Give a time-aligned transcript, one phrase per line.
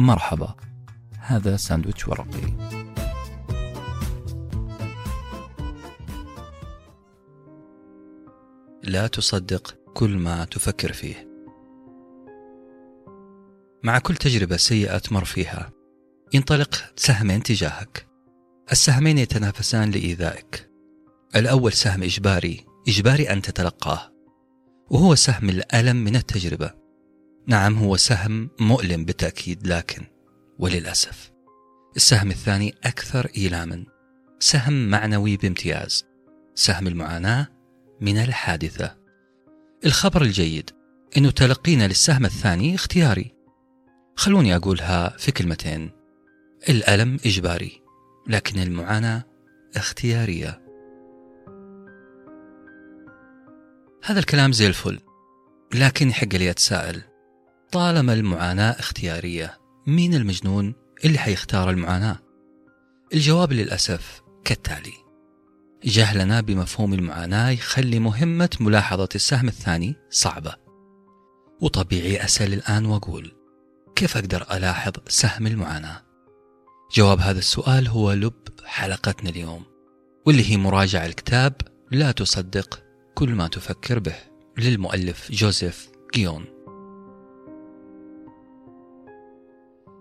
[0.00, 0.54] مرحبا.
[1.18, 2.70] هذا ساندويتش ورقي.
[8.82, 11.30] لا تصدق كل ما تفكر فيه.
[13.82, 15.70] مع كل تجربة سيئة تمر فيها
[16.34, 18.06] ينطلق سهمين تجاهك.
[18.72, 20.70] السهمين يتنافسان لإيذائك.
[21.36, 24.12] الأول سهم إجباري إجباري أن تتلقاه
[24.90, 26.79] وهو سهم الألم من التجربة.
[27.46, 30.06] نعم هو سهم مؤلم بالتأكيد لكن
[30.58, 31.30] وللأسف
[31.96, 33.84] السهم الثاني أكثر إيلاما.
[34.38, 36.04] سهم معنوي بامتياز.
[36.54, 37.48] سهم المعاناة
[38.00, 38.96] من الحادثة.
[39.86, 40.70] الخبر الجيد
[41.16, 43.34] أنه تلقينا للسهم الثاني اختياري.
[44.16, 45.90] خلوني أقولها في كلمتين.
[46.68, 47.82] الألم إجباري
[48.28, 49.24] لكن المعاناة
[49.76, 50.62] اختيارية.
[54.04, 55.00] هذا الكلام زي الفل
[55.74, 57.09] لكن يحق لي أتساءل.
[57.72, 60.74] طالما المعاناة اختيارية مين المجنون
[61.04, 62.18] اللي حيختار المعاناة؟
[63.14, 64.92] الجواب للأسف كالتالي
[65.84, 70.54] جهلنا بمفهوم المعاناة يخلي مهمة ملاحظة السهم الثاني صعبة
[71.60, 73.32] وطبيعي أسأل الآن وأقول
[73.96, 76.02] كيف أقدر ألاحظ سهم المعاناة؟
[76.94, 79.64] جواب هذا السؤال هو لب حلقتنا اليوم
[80.26, 81.54] واللي هي مراجعة الكتاب
[81.90, 82.82] لا تصدق
[83.14, 84.14] كل ما تفكر به
[84.58, 86.44] للمؤلف جوزيف جيون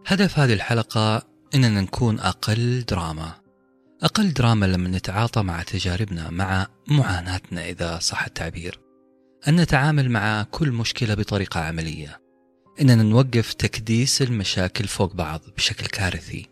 [0.10, 1.22] هدف هذه الحلقة
[1.56, 3.34] إننا نكون أقل دراما.
[4.04, 8.80] أقل دراما لما نتعاطى مع تجاربنا مع معاناتنا إذا صح التعبير.
[9.48, 12.22] أن نتعامل مع كل مشكلة بطريقة عملية.
[12.82, 16.50] إننا نوقف تكديس المشاكل فوق بعض بشكل كارثي.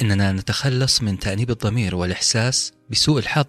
[0.00, 3.46] إننا نتخلص من تأنيب الضمير والإحساس بسوء الحظ.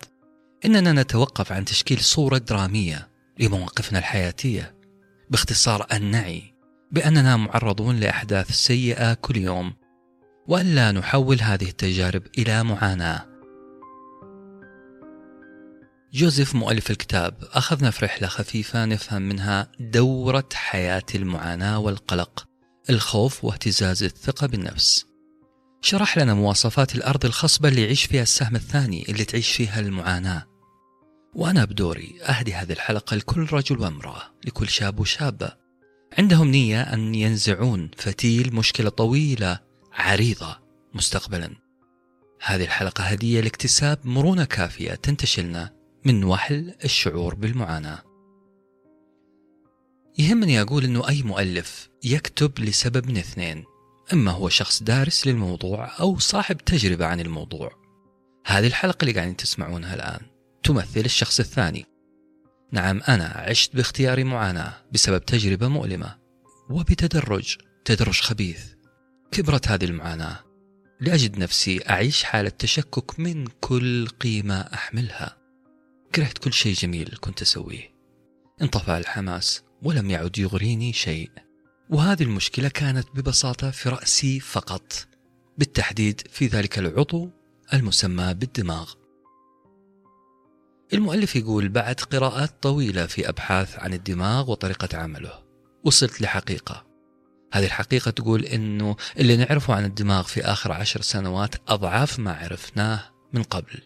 [0.65, 3.09] إننا نتوقف عن تشكيل صورة درامية
[3.39, 4.75] لمواقفنا الحياتية.
[5.29, 6.54] باختصار أن نعي
[6.95, 9.73] بأننا معرضون لأحداث سيئة كل يوم
[10.47, 13.25] وألا نحول هذه التجارب إلى معاناة.
[16.13, 22.45] جوزيف مؤلف الكتاب أخذنا في رحلة خفيفة نفهم منها دورة حياة المعاناة والقلق
[22.89, 25.05] الخوف واهتزاز الثقة بالنفس.
[25.81, 30.45] شرح لنا مواصفات الأرض الخصبة اللي يعيش فيها السهم الثاني اللي تعيش فيها المعاناة.
[31.33, 35.64] وأنا بدوري أهدي هذه الحلقة لكل رجل وامرأة لكل شاب وشابة.
[36.17, 39.59] عندهم نية أن ينزعون فتيل مشكلة طويلة
[39.93, 40.59] عريضة
[40.93, 41.55] مستقبلا.
[42.41, 45.73] هذه الحلقة هدية لاكتساب مرونة كافية تنتشلنا
[46.05, 48.03] من وحل الشعور بالمعاناة.
[50.17, 53.63] يهمني أقول أنه أي مؤلف يكتب لسبب من اثنين
[54.13, 57.71] إما هو شخص دارس للموضوع أو صاحب تجربة عن الموضوع.
[58.45, 60.19] هذه الحلقة اللي قاعدين تسمعونها الآن
[60.63, 61.85] تمثل الشخص الثاني
[62.75, 66.15] نعم أنا عشت باختياري معاناة بسبب تجربة مؤلمة
[66.69, 68.65] وبتدرج تدرج خبيث.
[69.31, 70.39] كبرت هذه المعاناة
[71.01, 75.37] لأجد نفسي أعيش حالة تشكك من كل قيمة أحملها.
[76.15, 77.95] كرهت كل شيء جميل كنت أسويه.
[78.61, 81.31] انطفأ الحماس ولم يعد يغريني شيء.
[81.89, 85.07] وهذه المشكلة كانت ببساطة في رأسي فقط.
[85.57, 87.29] بالتحديد في ذلك العضو
[87.73, 88.93] المسمى بالدماغ.
[90.95, 95.31] المؤلف يقول بعد قراءات طويلة في أبحاث عن الدماغ وطريقة عمله.
[95.83, 96.85] وصلت لحقيقة.
[97.53, 103.03] هذه الحقيقة تقول أنه اللي نعرفه عن الدماغ في آخر عشر سنوات أضعاف ما عرفناه
[103.33, 103.79] من قبل.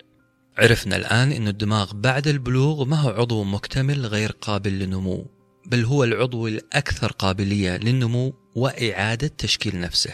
[0.57, 5.25] عرفنا الآن أن الدماغ بعد البلوغ ما هو عضو مكتمل غير قابل للنمو
[5.65, 10.13] بل هو العضو الأكثر قابلية للنمو وإعادة تشكيل نفسه.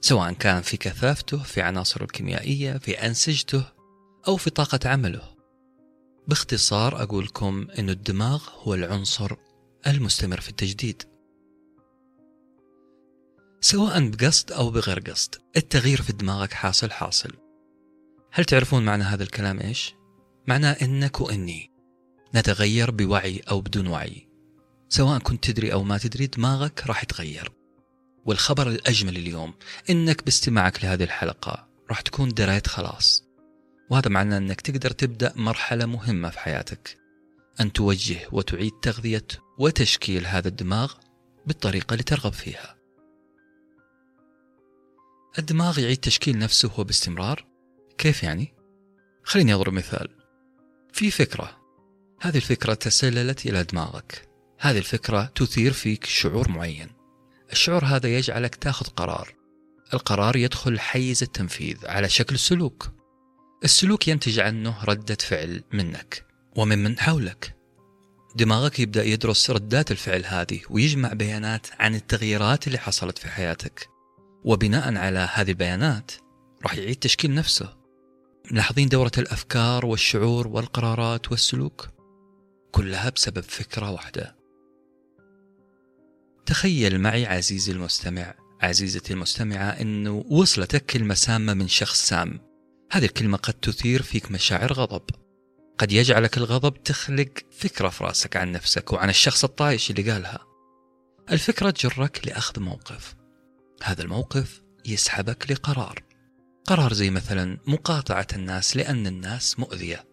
[0.00, 3.64] سواء كان في كثافته في عناصره الكيميائية في أنسجته
[4.28, 5.37] أو في طاقة عمله.
[6.28, 9.36] باختصار أقول لكم أن الدماغ هو العنصر
[9.86, 11.02] المستمر في التجديد.
[13.60, 17.30] سواء بقصد أو بغير قصد التغيير في دماغك حاصل حاصل.
[18.32, 19.94] هل تعرفون معنى هذا الكلام إيش؟
[20.46, 21.70] معناه إنك وإني
[22.34, 24.28] نتغير بوعي أو بدون وعي.
[24.88, 27.52] سواء كنت تدري أو ما تدري دماغك راح يتغير.
[28.24, 29.54] والخبر الأجمل اليوم
[29.90, 33.27] إنك باستماعك لهذه الحلقة راح تكون دريت خلاص.
[33.90, 36.98] وهذا معناه أنك تقدر تبدأ مرحلة مهمة في حياتك.
[37.60, 39.26] أن توجه وتعيد تغذية
[39.58, 40.94] وتشكيل هذا الدماغ
[41.46, 42.76] بالطريقة اللي ترغب فيها.
[45.38, 47.46] الدماغ يعيد تشكيل نفسه هو باستمرار.
[47.98, 48.54] كيف يعني؟
[49.22, 50.08] خليني أضرب مثال.
[50.92, 51.58] في فكرة.
[52.20, 54.28] هذه الفكرة تسللت إلى دماغك.
[54.58, 56.90] هذه الفكرة تثير فيك شعور معين.
[57.52, 59.34] الشعور هذا يجعلك تاخذ قرار.
[59.94, 62.97] القرار يدخل حيز التنفيذ على شكل سلوك.
[63.64, 66.24] السلوك ينتج عنه ردة فعل منك
[66.56, 67.54] ومن من حولك.
[68.36, 73.88] دماغك يبدأ يدرس ردات الفعل هذه ويجمع بيانات عن التغييرات اللي حصلت في حياتك.
[74.44, 76.12] وبناء على هذه البيانات
[76.62, 77.76] راح يعيد تشكيل نفسه.
[78.50, 81.88] ملاحظين دورة الأفكار والشعور والقرارات والسلوك؟
[82.72, 84.36] كلها بسبب فكرة واحدة.
[86.46, 92.47] تخيل معي عزيزي المستمع عزيزتي المستمعة أنه وصلتك كلمة سامة من شخص سام.
[92.90, 95.02] هذه الكلمة قد تثير فيك مشاعر غضب.
[95.78, 100.38] قد يجعلك الغضب تخلق فكرة في رأسك عن نفسك وعن الشخص الطايش اللي قالها.
[101.30, 103.14] الفكرة تجرك لأخذ موقف.
[103.82, 106.02] هذا الموقف يسحبك لقرار.
[106.64, 110.04] قرار زي مثلا مقاطعة الناس لأن الناس مؤذية.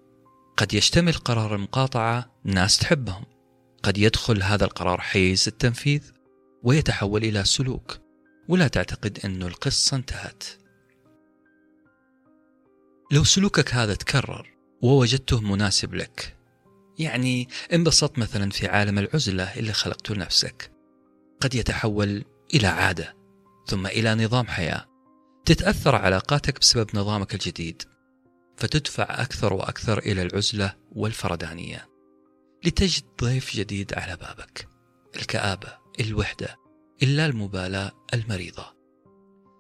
[0.58, 3.26] قد يشتمل قرار المقاطعة ناس تحبهم.
[3.84, 6.02] قد يدخل هذا القرار حيز التنفيذ
[6.64, 7.98] ويتحول إلى سلوك.
[8.48, 10.44] ولا تعتقد أن القصة انتهت.
[13.12, 16.36] لو سلوكك هذا تكرر ووجدته مناسب لك
[17.00, 20.72] يعني انبسطت مثلا في عالم العزلة اللي خلقته لنفسك.
[21.42, 23.16] قد يتحول إلى عادة
[23.68, 24.86] ثم إلى نظام حياة.
[25.46, 27.82] تتأثر علاقاتك بسبب نظامك الجديد
[28.58, 31.90] فتدفع أكثر وأكثر إلى العزلة والفردانية.
[32.66, 34.68] لتجد ضيف جديد على بابك
[35.16, 36.58] الكآبة الوحدة
[37.04, 38.75] إلا المبالاة المريضة.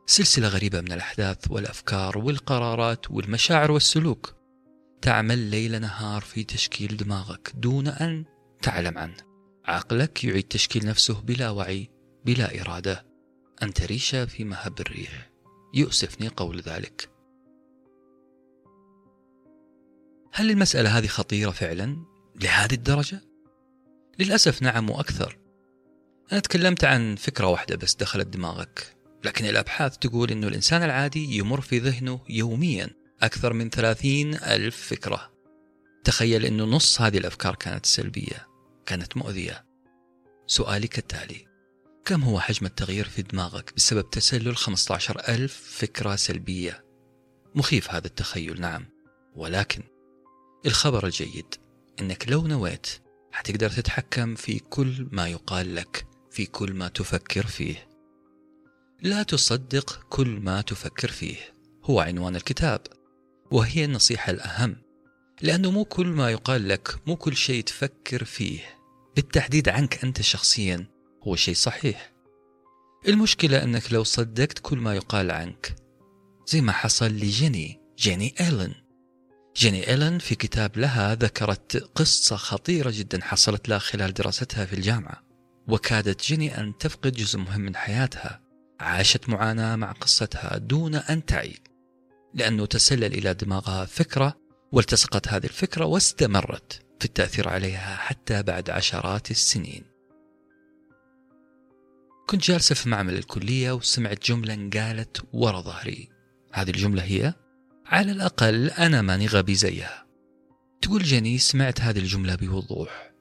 [0.07, 4.35] سلسلة غريبة من الأحداث والأفكار والقرارات والمشاعر والسلوك.
[5.01, 8.25] تعمل ليل نهار في تشكيل دماغك دون أن
[8.61, 9.17] تعلم عنه.
[9.65, 11.89] عقلك يعيد تشكيل نفسه بلا وعي
[12.25, 13.05] بلا إرادة.
[13.63, 15.31] أنت ريشة في مهب الريح.
[15.73, 17.09] يؤسفني قول ذلك.
[20.33, 22.05] هل المسألة هذه خطيرة فعلا؟
[22.35, 23.21] لهذه الدرجة؟
[24.19, 25.37] للأسف نعم وأكثر.
[26.31, 28.94] أنا تكلمت عن فكرة واحدة بس دخلت دماغك.
[29.25, 32.89] لكن الأبحاث تقول أنه الإنسان العادي يمر في ذهنه يوميا
[33.21, 35.31] أكثر من ثلاثين ألف فكرة.
[36.03, 38.47] تخيل أنه نص هذه الأفكار كانت سلبية
[38.85, 39.65] كانت مؤذية.
[40.47, 41.47] سؤالي كالتالي
[42.05, 46.85] كم هو حجم التغيير في دماغك بسبب تسلل 15 ألف فكرة سلبية؟
[47.55, 48.85] مخيف هذا التخيل نعم.
[49.35, 49.83] ولكن
[50.65, 51.55] الخبر الجيد
[52.01, 52.87] أنك لو نويت
[53.31, 57.94] حتقدر تتحكم في كل ما يقال لك في كل ما تفكر فيه.
[59.01, 61.37] لا تصدق كل ما تفكر فيه.
[61.83, 62.81] هو عنوان الكتاب
[63.51, 64.75] وهي النصيحة الأهم
[65.41, 68.59] لأنه مو كل ما يقال لك مو كل شيء تفكر فيه.
[69.15, 70.87] بالتحديد عنك أنت شخصيا
[71.23, 72.11] هو شيء صحيح.
[73.07, 75.75] المشكلة أنك لو صدقت كل ما يقال عنك.
[76.47, 78.73] زي ما حصل لجيني جيني إيلن
[79.57, 85.23] جيني إيلن في كتاب لها ذكرت قصة خطيرة جدا حصلت لها خلال دراستها في الجامعة
[85.67, 88.44] وكادت جيني أن تفقد جزء مهم من حياتها.
[88.79, 91.55] عاشت معاناة مع قصتها دون أن تعي
[92.33, 94.37] لأنه تسلل إلى دماغها فكرة
[94.71, 99.83] والتصقت هذه الفكرة واستمرت في التأثير عليها حتى بعد عشرات السنين.
[102.27, 106.09] كنت جالسة في معمل الكلية وسمعت جملة قالت ورا ظهري.
[106.53, 107.33] هذه الجملة هي
[107.85, 110.05] على الأقل أنا ماني غبي زيها.
[110.81, 113.11] تقول جيني سمعت هذه الجملة بوضوح.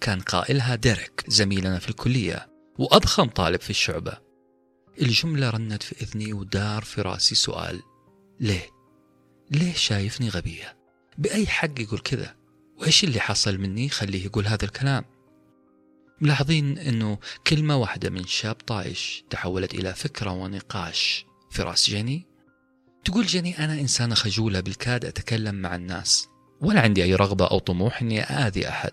[0.00, 2.48] كان قائلها ديريك زميلنا في الكلية
[2.78, 4.31] وأضخم طالب في الشعبة.
[5.00, 7.82] الجملة رنت في إذني ودار في رأسي سؤال
[8.40, 8.70] ليه؟
[9.50, 10.76] ليه شايفني غبية؟
[11.18, 12.36] بأي حق يقول كذا؟
[12.78, 15.04] وإيش اللي حصل مني خليه يقول هذا الكلام؟
[16.20, 22.26] ملاحظين أنه كلمة واحدة من شاب طايش تحولت إلى فكرة ونقاش في رأس جيني
[23.04, 26.28] تقول جيني أنا إنسانة خجولة بالكاد أتكلم مع الناس
[26.60, 28.92] ولا عندي أي رغبة أو طموح أني آذي أحد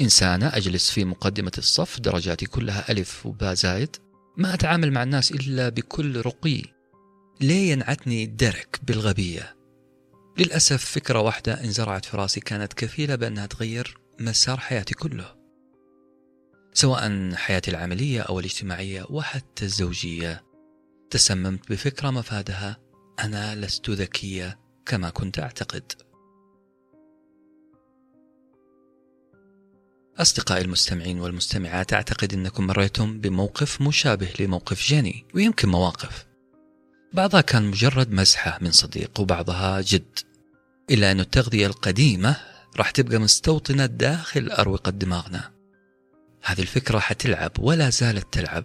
[0.00, 3.96] إنسانة أجلس في مقدمة الصف درجاتي كلها ألف وباء زايد
[4.38, 6.62] ما أتعامل مع الناس إلا بكل رقي.
[7.40, 9.56] ليه ينعتني درك بالغبية.
[10.38, 15.34] للأسف فكرة واحدة انزرعت في رأسي كانت كفيلة بأنها تغير مسار حياتي كله.
[16.72, 20.44] سواء حياتي العملية أو الاجتماعية وحتى الزوجية.
[21.10, 22.76] تسممت بفكرة مفادها.
[23.20, 25.92] أنا لست ذكية كما كنت أعتقد.
[30.18, 36.26] أصدقائي المستمعين والمستمعات أعتقد أنكم مريتم بموقف مشابه لموقف جيني ويمكن مواقف.
[37.12, 40.18] بعضها كان مجرد مزحة من صديق وبعضها جد.
[40.90, 42.36] إلا أن التغذية القديمة
[42.76, 45.50] راح تبقى مستوطنة داخل أروقة دماغنا.
[46.42, 48.64] هذه الفكرة حتلعب ولا زالت تلعب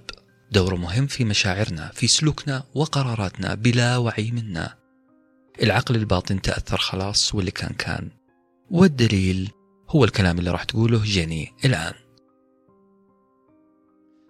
[0.52, 4.78] دور مهم في مشاعرنا في سلوكنا وقراراتنا بلا وعي منا.
[5.64, 8.10] العقل الباطن تأثر خلاص واللي كان كان.
[8.72, 9.52] والدليل
[9.96, 11.94] هو الكلام اللي راح تقوله جيني الآن.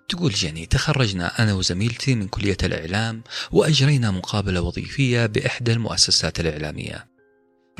[0.09, 7.07] تقول جيني تخرجنا أنا وزميلتي من كلية الإعلام وأجرينا مقابلة وظيفية بإحدى المؤسسات الإعلامية.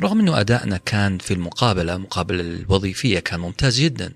[0.02, 4.12] رغم أنه أدائنا كان في المقابلة مقابلة الوظيفية كان ممتاز جدا.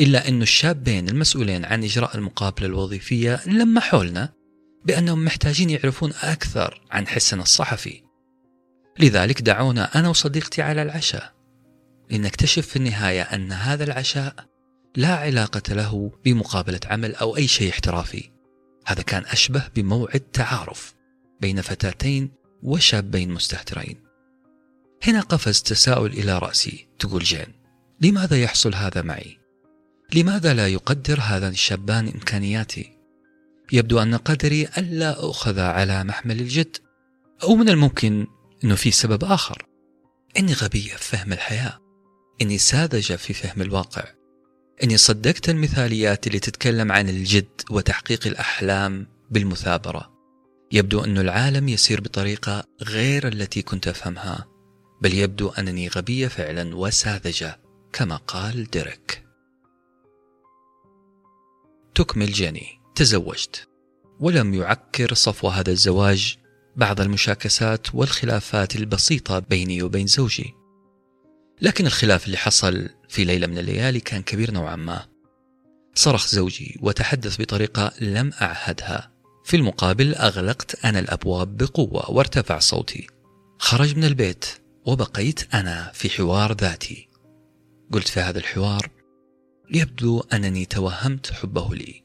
[0.00, 4.32] إلا أن الشابين المسؤولين عن إجراء المقابلة الوظيفية لما حولنا
[4.84, 8.02] بأنهم محتاجين يعرفون أكثر عن حسن الصحفي.
[8.98, 11.39] لذلك دعونا أنا وصديقتي على العشاء.
[12.10, 14.34] لنكتشف في النهاية أن هذا العشاء
[14.96, 18.30] لا علاقة له بمقابلة عمل أو أي شيء احترافي
[18.86, 20.94] هذا كان أشبه بموعد تعارف
[21.40, 22.30] بين فتاتين
[22.62, 23.96] وشابين مستهترين
[25.02, 27.46] هنا قفز تساؤل إلى رأسي تقول جين
[28.00, 29.38] لماذا يحصل هذا معي؟
[30.14, 32.96] لماذا لا يقدر هذا الشابان إمكانياتي؟
[33.72, 36.76] يبدو أن قدري ألا أخذ على محمل الجد
[37.42, 38.26] أو من الممكن
[38.64, 39.66] أنه في سبب آخر
[40.38, 41.80] إني غبية في فهم الحياة
[42.42, 44.04] إني ساذجة في فهم الواقع.
[44.82, 50.12] إني صدقت المثاليات اللي تتكلم عن الجد وتحقيق الأحلام بالمثابرة.
[50.72, 54.46] يبدو أن العالم يسير بطريقة غير التي كنت أفهمها
[55.02, 57.60] بل يبدو أنني غبية فعلا وساذجة
[57.92, 59.24] كما قال ديريك.
[61.94, 62.80] تكمل جيني.
[62.94, 63.68] تزوجت.
[64.20, 66.36] ولم يعكر صفو هذا الزواج
[66.76, 70.59] بعض المشاكسات والخلافات البسيطة بيني وبين زوجي.
[71.62, 75.06] لكن الخلاف اللي حصل في ليلة من الليالي كان كبير نوعا ما.
[75.94, 79.10] صرخ زوجي وتحدث بطريقة لم أعهدها.
[79.44, 83.06] في المقابل أغلقت أنا الأبواب بقوة وارتفع صوتي.
[83.58, 84.46] خرج من البيت
[84.86, 87.08] وبقيت أنا في حوار ذاتي.
[87.92, 88.90] قلت في هذا الحوار
[89.70, 92.02] يبدو أنني توهمت حبه لي.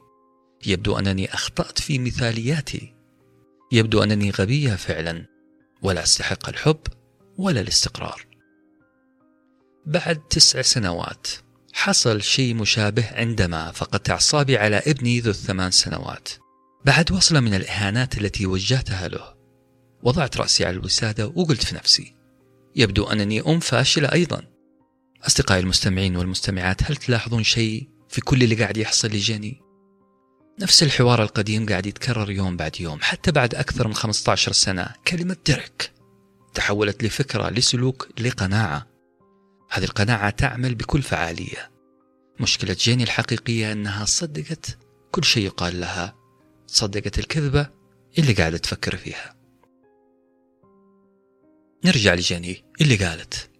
[0.66, 2.94] يبدو أنني أخطأت في مثالياتي.
[3.72, 5.26] يبدو أنني غبية فعلا.
[5.82, 6.80] ولا أستحق الحب
[7.38, 8.35] ولا الاستقرار.
[9.86, 11.26] بعد تسع سنوات
[11.72, 16.28] حصل شيء مشابه عندما فقدت أعصابي على ابني ذو الثمان سنوات.
[16.84, 19.34] بعد وصلة من الإهانات التي وجهتها له
[20.02, 22.14] وضعت رأسي على الوسادة وقلت في نفسي
[22.76, 24.42] يبدو أنني أم فاشلة أيضا.
[25.26, 29.60] أصدقائي المستمعين والمستمعات هل تلاحظون شيء في كل اللي قاعد يحصل لجيني؟
[30.60, 35.36] نفس الحوار القديم قاعد يتكرر يوم بعد يوم حتى بعد أكثر من 15 سنة كلمة
[35.46, 35.92] درك
[36.54, 38.95] تحولت لفكرة لسلوك لقناعة.
[39.70, 41.70] هذه القناعة تعمل بكل فعالية.
[42.40, 44.78] مشكلة جيني الحقيقية أنها صدقت
[45.12, 46.16] كل شيء يقال لها.
[46.66, 47.68] صدقت الكذبة
[48.18, 49.36] اللي قاعدة تفكر فيها.
[51.84, 53.50] نرجع لجيني اللي قالت.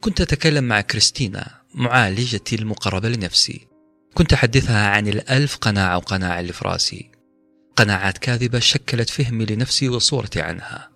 [0.00, 3.68] كنت أتكلم مع كريستينا معالجتي المقربة لنفسي.
[4.14, 7.10] كنت أحدثها عن الألف قناعة وقناعة اللي في راسي.
[7.76, 10.90] قناعات كاذبة شكلت فهمي لنفسي وصورتي عنها.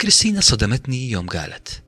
[0.00, 1.82] كريستينا صدمتني يوم قالت.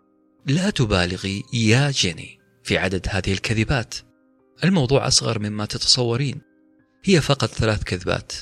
[0.46, 3.94] لا تبالغي يا جيني في عدد هذه الكذبات.
[4.64, 6.40] الموضوع أصغر مما تتصورين.
[7.04, 8.32] هي فقط ثلاث كذبات.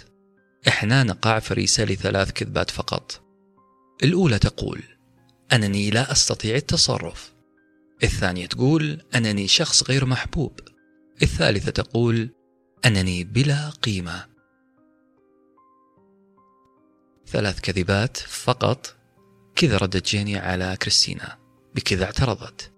[0.68, 3.22] إحنا نقع فريسة لثلاث كذبات فقط.
[4.02, 4.82] الأولى تقول
[5.52, 7.32] أنني لا أستطيع التصرف.
[8.02, 10.60] الثانية تقول أنني شخص غير محبوب.
[11.22, 12.30] الثالثة تقول
[12.86, 14.26] أنني بلا قيمة.
[17.26, 18.96] ثلاث كذبات فقط.
[19.56, 21.39] كذا ردت جيني على كريستينا.
[21.74, 22.72] بكذا اعترضت.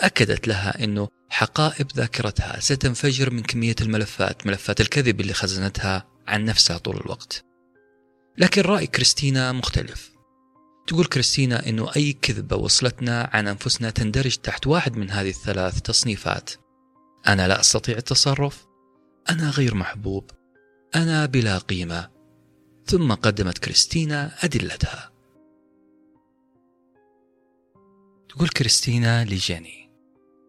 [0.00, 6.78] أكدت لها أنه حقائب ذاكرتها ستنفجر من كمية الملفات ملفات الكذب اللي خزنتها عن نفسها
[6.78, 7.44] طول الوقت.
[8.38, 10.12] لكن رأي كريستينا مختلف.
[10.86, 16.50] تقول كريستينا أنه أي كذبة وصلتنا عن أنفسنا تندرج تحت واحد من هذه الثلاث تصنيفات.
[17.28, 18.66] أنا لا أستطيع التصرف.
[19.30, 20.30] أنا غير محبوب.
[20.96, 22.10] أنا بلا قيمة.
[22.86, 25.17] ثم قدمت كريستينا أدلتها.
[28.38, 29.90] تقول كريستينا لجيني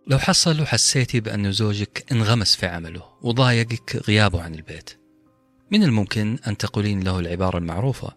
[0.07, 4.89] لو حصل وحسيتي بأن زوجك انغمس في عمله وضايقك غيابه عن البيت
[5.71, 8.15] من الممكن أن تقولين له العبارة المعروفة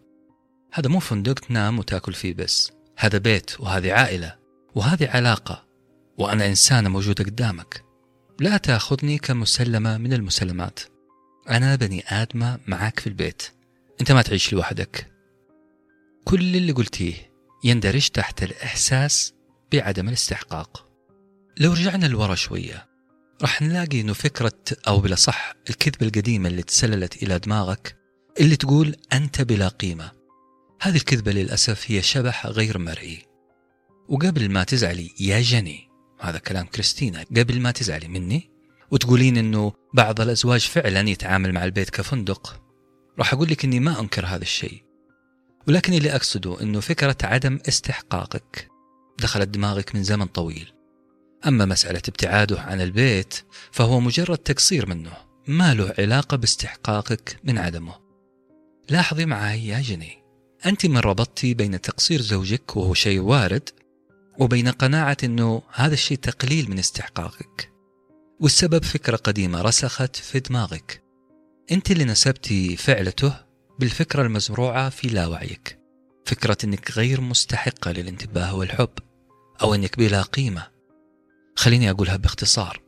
[0.72, 4.38] هذا مو فندق تنام وتأكل فيه بس هذا بيت وهذه عائلة
[4.74, 5.66] وهذه علاقة
[6.18, 7.84] وأنا إنسانة موجودة قدامك
[8.40, 10.80] لا تأخذني كمسلمة من المسلمات
[11.50, 13.42] أنا بني آدمة معاك في البيت
[14.00, 15.12] أنت ما تعيش لوحدك.
[16.24, 17.14] كل اللي قلتيه
[17.64, 19.34] يندرج تحت الإحساس
[19.72, 20.88] بعدم الاستحقاق.
[21.58, 22.88] لو رجعنا لورا شوية
[23.42, 27.96] راح نلاقي إنه فكرة أو بالأصح الكذبة القديمة اللي تسللت إلى دماغك
[28.40, 30.12] اللي تقول أنت بلا قيمة.
[30.80, 33.26] هذه الكذبة للأسف هي شبح غير مرئي.
[34.08, 35.88] وقبل ما تزعلي يا جني
[36.20, 38.50] هذا كلام كريستينا قبل ما تزعلي مني
[38.90, 42.62] وتقولين إنه بعض الأزواج فعلا يتعامل مع البيت كفندق
[43.18, 44.82] راح أقول لك إني ما أنكر هذا الشيء.
[45.68, 48.71] ولكن اللي أقصده إنه فكرة عدم استحقاقك.
[49.18, 50.72] دخلت دماغك من زمن طويل.
[51.46, 53.34] أما مسألة ابتعاده عن البيت
[53.70, 55.12] فهو مجرد تقصير منه
[55.46, 57.94] ما له علاقة باستحقاقك من عدمه.
[58.90, 60.22] لاحظي معي يا جني
[60.66, 63.68] أنت من ربطتي بين تقصير زوجك وهو شيء وارد
[64.38, 67.72] وبين قناعة أنه هذا الشيء تقليل من استحقاقك.
[68.40, 71.02] والسبب فكرة قديمة رسخت في دماغك.
[71.72, 73.34] أنت اللي نسبتي فعلته
[73.78, 75.81] بالفكرة المزروعة في لاوعيك.
[76.24, 78.90] فكرة أنك غير مستحقة للانتباه والحب
[79.62, 80.66] أو أنك بلا قيمة.
[81.56, 82.82] خليني أقولها باختصار.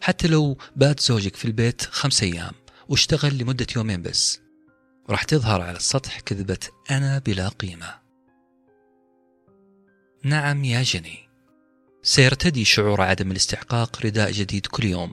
[0.00, 2.52] حتى لو بات زوجك في البيت خمس أيام
[2.88, 4.40] واشتغل لمدة يومين بس
[5.10, 6.58] راح تظهر على السطح كذبة
[6.90, 7.94] أنا بلا قيمة.
[10.24, 11.28] نعم يا جني.
[12.02, 15.12] سيرتدي شعور عدم الاستحقاق رداء جديد كل يوم.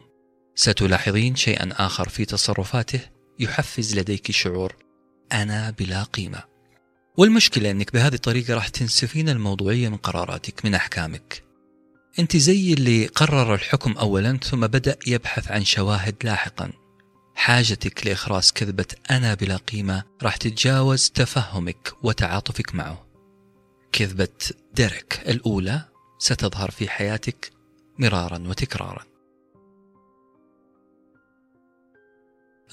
[0.55, 3.00] ستلاحظين شيئا آخر في تصرفاته
[3.39, 4.75] يحفز لديك شعور
[5.31, 6.56] أنا بلا قيمة.
[7.17, 11.43] والمشكلة أنك بهذه الطريقة راح تنسفين الموضوعية من قراراتك من أحكامك.
[12.19, 16.71] أنت زي اللي قرر الحكم أولا ثم بدأ يبحث عن شواهد لاحقا.
[17.36, 23.07] حاجتك لإخراس كذبة أنا بلا قيمة راح تتجاوز تفهمك وتعاطفك معه.
[23.91, 24.38] كذبة
[24.74, 25.81] ديريك الأولى
[26.19, 27.51] ستظهر في حياتك
[28.00, 29.03] مرارا وتكرارا.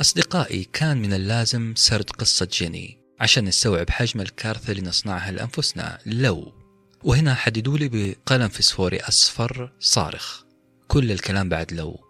[0.00, 3.03] أصدقائي كان من اللازم سرد قصة جيني.
[3.20, 6.52] عشان نستوعب حجم الكارثة اللي نصنعها لأنفسنا لو
[7.02, 10.42] وهنا حددوا لي بقلم فسفوري أصفر صارخ
[10.88, 12.00] كل الكلام بعد لو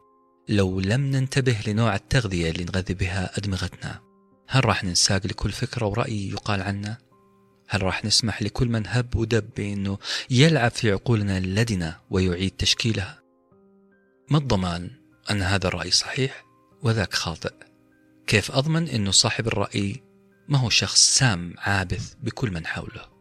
[0.48, 4.00] لو لم ننتبه لنوع التغذية اللي نغذي بها أدمغتنا
[4.48, 6.98] هل راح ننساق لكل فكرة ورأي يقال عنا؟
[7.68, 9.98] هل راح نسمح لكل من هب ودب بأنه
[10.30, 13.22] يلعب في عقولنا اللدنة ويعيد تشكيلها؟
[14.30, 14.90] ما الضمان
[15.30, 16.44] أن هذا الرأي صحيح
[16.82, 17.52] وذاك خاطئ؟
[18.26, 20.03] كيف أضمن أنه صاحب الرأي
[20.48, 23.14] ما هو شخص سام عابث بكل من حوله؟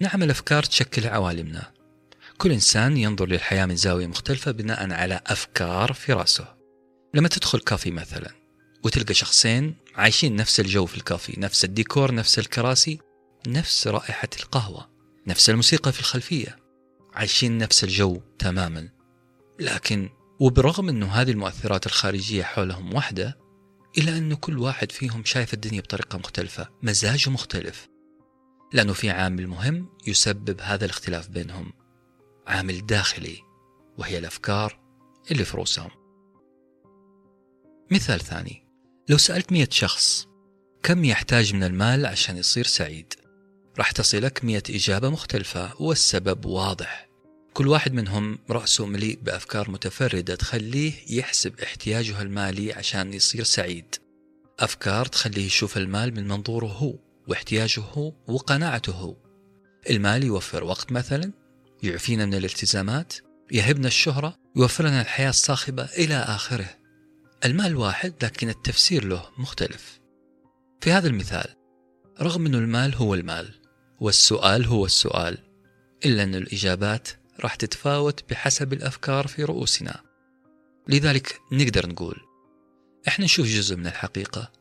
[0.00, 1.72] نعم الأفكار تشكل عوالمنا.
[2.38, 6.54] كل إنسان ينظر للحياة من زاوية مختلفة بناء على أفكار في رأسه.
[7.14, 8.30] لما تدخل كافي مثلا
[8.84, 12.98] وتلقى شخصين عايشين نفس الجو في الكافي نفس الديكور نفس الكراسي
[13.46, 14.90] نفس رائحة القهوة
[15.26, 16.58] نفس الموسيقى في الخلفية
[17.14, 18.88] عايشين نفس الجو تماما.
[19.60, 20.08] لكن
[20.40, 23.41] وبرغم أنه هذه المؤثرات الخارجية حولهم واحدة
[23.98, 27.88] إلا أنه كل واحد فيهم شايف الدنيا بطريقة مختلفة مزاجه مختلف.
[28.72, 31.72] لأنه في عامل مهم يسبب هذا الاختلاف بينهم.
[32.46, 33.38] عامل داخلي
[33.98, 34.80] وهي الأفكار
[35.30, 35.90] اللي في رؤوسهم
[37.90, 38.66] مثال ثاني
[39.08, 40.26] لو سألت مية شخص
[40.82, 43.14] كم يحتاج من المال عشان يصير سعيد؟
[43.78, 47.11] راح تصلك مية إجابة مختلفة والسبب واضح.
[47.54, 53.94] كل واحد منهم رأسه مليء بأفكار متفردة تخليه يحسب احتياجه المالي عشان يصير سعيد.
[54.60, 56.94] أفكار تخليه يشوف المال من منظوره هو
[57.28, 59.16] واحتياجه هو وقناعته هو.
[59.90, 61.32] المال يوفر وقت مثلا
[61.82, 63.12] يعفينا من الالتزامات
[63.50, 66.68] يهبنا الشهرة يوفر لنا الحياة الصاخبة إلى آخره.
[67.44, 70.00] المال واحد لكن التفسير له مختلف.
[70.80, 71.54] في هذا المثال
[72.20, 73.54] رغم أن المال هو المال
[74.00, 75.38] والسؤال هو السؤال
[76.04, 77.08] إلا أن الإجابات
[77.40, 80.00] راح تتفاوت بحسب الأفكار في رؤوسنا.
[80.88, 82.16] لذلك نقدر نقول
[83.08, 84.52] إحنا نشوف جزء من الحقيقة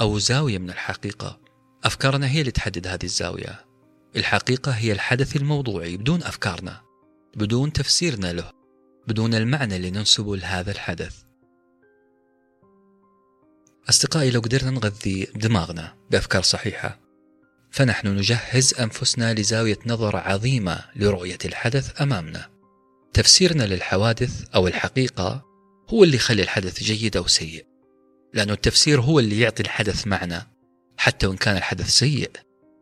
[0.00, 1.40] أو زاوية من الحقيقة.
[1.84, 3.64] أفكارنا هي اللي تحدد هذه الزاوية.
[4.16, 6.80] الحقيقة هي الحدث الموضوعي بدون أفكارنا
[7.36, 8.52] بدون تفسيرنا له
[9.08, 11.22] بدون المعنى اللي ننسبه لهذا الحدث.
[13.88, 17.09] أصدقائي لو قدرنا نغذي دماغنا بأفكار صحيحة
[17.70, 22.50] فنحن نجهز أنفسنا لزاوية نظر عظيمة لرؤية الحدث أمامنا.
[23.12, 25.44] تفسيرنا للحوادث أو الحقيقة
[25.88, 27.66] هو اللي يخلي الحدث جيد أو سيء.
[28.34, 30.42] لأنه التفسير هو اللي يعطي الحدث معنى.
[30.96, 32.30] حتى وإن كان الحدث سيء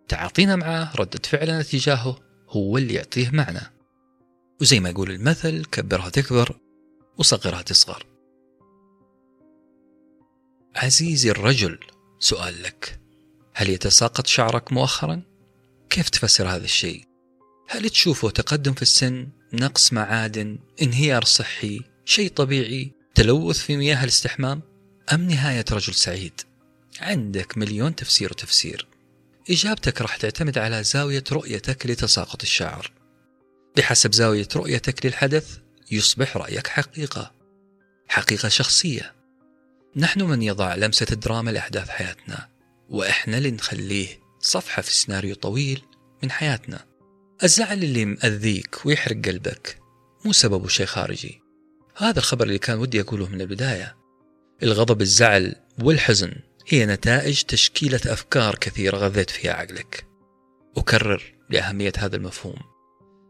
[0.09, 3.73] تعاطينا معه ردة فعلنا تجاهه هو اللي يعطيه معنى.
[4.61, 6.57] وزي ما يقول المثل كبرها تكبر
[7.19, 8.07] وصغرها تصغر.
[10.77, 11.79] عزيزي الرجل
[12.19, 13.01] سؤال لك.
[13.59, 15.23] هل يتساقط شعرك مؤخرا؟
[15.91, 17.05] كيف تفسر هذا الشيء؟
[17.69, 24.63] هل تشوفه تقدم في السن؟ نقص معادن؟ انهيار صحي؟ شيء طبيعي؟ تلوث في مياه الاستحمام؟
[25.13, 26.41] أم نهاية رجل سعيد؟
[27.01, 28.87] عندك مليون تفسير وتفسير
[29.51, 32.91] إجابتك راح تعتمد على زاوية رؤيتك لتساقط الشعر
[33.77, 35.59] بحسب زاوية رؤيتك للحدث
[35.91, 37.33] يصبح رأيك حقيقة
[38.09, 39.15] حقيقة شخصية
[39.97, 42.58] نحن من يضع لمسة الدراما لأحداث حياتنا
[42.89, 45.83] وإحنا اللي نخليه صفحة في سيناريو طويل
[46.23, 46.87] من حياتنا.
[47.43, 49.79] الزعل اللي مأذيك ويحرق قلبك
[50.25, 51.43] مو سببه شيء خارجي.
[51.97, 53.97] هذا الخبر اللي كان ودي أقوله من البداية.
[54.63, 56.33] الغضب الزعل والحزن
[56.69, 60.07] هي نتائج تشكيلة أفكار كثيرة غذيت فيها عقلك.
[60.77, 62.59] أكرر لأهمية هذا المفهوم.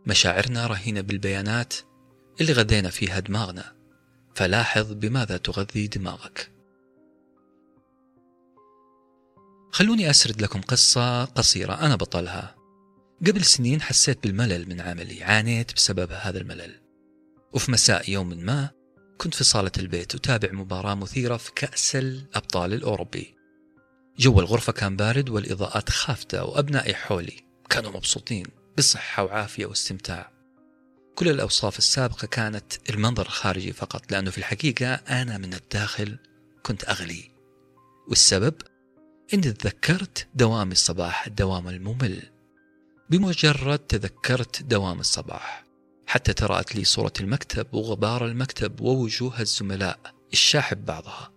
[0.07, 1.75] مشاعرنا رهينة بالبيانات
[2.41, 3.73] اللي غذينا فيها دماغنا.
[4.35, 6.58] فلاحظ بماذا تغذي دماغك.
[9.73, 12.55] خلوني أسرد لكم قصة قصيرة أنا بطلها.
[13.27, 16.81] قبل سنين حسيت بالملل من عملي عانيت بسبب هذا الملل.
[17.53, 18.71] وفي مساء يوم ما
[19.19, 23.35] كنت في صالة البيت أتابع مباراة مثيرة في كأس الأبطال الأوروبي.
[24.19, 27.37] جو الغرفة كان بارد والإضاءات خافتة وأبنائي حولي
[27.71, 28.47] كانوا مبسوطين
[28.79, 30.39] بصحة وعافية واستمتاع
[31.15, 36.19] كل الأوصاف السابقة كانت المنظر الخارجي فقط لأنه في الحقيقة أنا من الداخل
[36.63, 37.31] كنت أغلي.
[38.09, 38.55] والسبب؟
[39.35, 42.23] إني تذكرت دوام الصباح الدوام الممل.
[43.11, 45.65] بمجرد تذكرت دوام الصباح.
[46.07, 49.99] حتى ترأت لي صورة المكتب وغبار المكتب ووجوه الزملاء
[50.33, 51.33] الشاحب بعضها.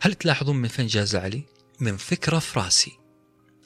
[0.00, 1.42] هل تلاحظون من فين جاز علي؟
[1.80, 2.92] من فكرة في راسي.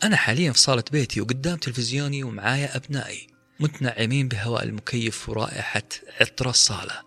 [0.03, 3.27] أنا حاليا في صالة بيتي وقدام تلفزيوني ومعايا أبنائي
[3.61, 5.88] متنعمين بهواء المكيف ورائحة
[6.20, 7.03] عطر الصالة.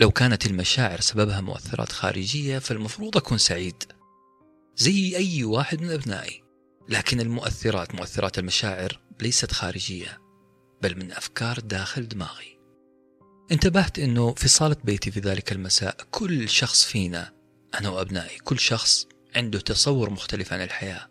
[0.00, 3.84] لو كانت المشاعر سببها مؤثرات خارجية فالمفروض أكون سعيد.
[4.76, 6.42] زي أي واحد من أبنائي.
[6.88, 10.18] لكن المؤثرات مؤثرات المشاعر ليست خارجية
[10.82, 12.58] بل من أفكار داخل دماغي.
[13.52, 17.32] انتبهت أنه في صالة بيتي في ذلك المساء كل شخص فينا
[17.80, 19.06] أنا وأبنائي كل شخص
[19.36, 21.08] عنده تصور مختلف عن الحياة.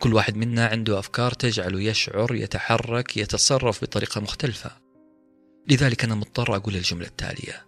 [0.00, 4.70] كل واحد منا عنده أفكار تجعله يشعر يتحرك يتصرف بطريقة مختلفة.
[5.70, 7.66] لذلك أنا مضطر أقول الجملة التالية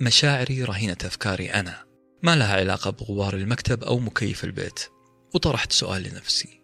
[0.00, 1.91] مشاعري رهينة أفكاري أنا.
[2.22, 4.80] ما لها علاقة بغبار المكتب أو مكيف البيت.
[5.34, 6.62] وطرحت سؤال لنفسي.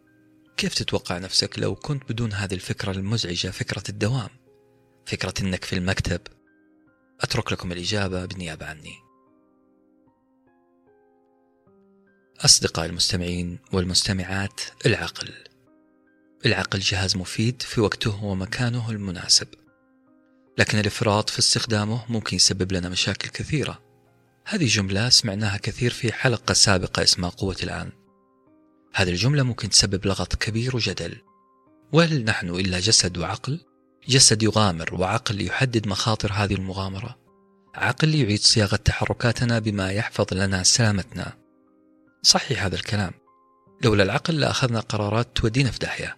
[0.57, 4.29] كيف تتوقع نفسك لو كنت بدون هذه الفكرة المزعجة فكرة الدوام؟
[5.07, 6.21] فكرة أنك في المكتب؟
[7.21, 8.95] أترك لكم الإجابة بالنيابة عني.
[12.45, 15.35] أصدقائي المستمعين والمستمعات العقل.
[16.47, 19.49] العقل جهاز مفيد في وقته ومكانه المناسب.
[20.59, 23.88] لكن الإفراط في استخدامه ممكن يسبب لنا مشاكل كثيرة.
[24.51, 27.91] هذه جملة سمعناها كثير في حلقة سابقة اسمها قوة الآن.
[28.95, 31.17] هذه الجملة ممكن تسبب لغط كبير وجدل.
[31.93, 33.61] وهل نحن إلا جسد وعقل؟
[34.09, 37.19] جسد يغامر وعقل يحدد مخاطر هذه المغامرة.
[37.75, 41.33] عقل يعيد صياغة تحركاتنا بما يحفظ لنا سلامتنا.
[42.23, 43.13] صحيح هذا الكلام.
[43.85, 46.17] لولا العقل لأخذنا قرارات تودينا في داهية.